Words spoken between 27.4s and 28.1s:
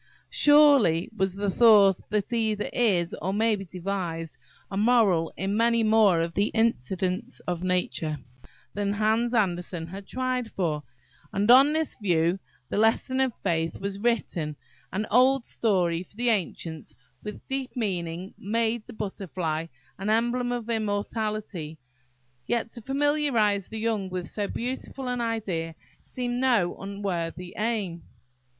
aim.